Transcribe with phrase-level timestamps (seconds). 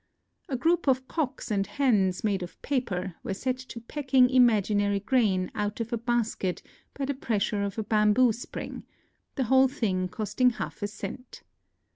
[0.49, 5.51] A group of cocks and hens made of paper were set to pecking imaginary grain
[5.53, 6.63] out of a basket
[6.97, 8.83] by the pressure of a bamboo spring,—
[9.35, 11.43] the whole thing costing half a cent.